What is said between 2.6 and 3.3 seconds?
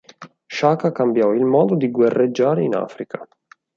in Africa.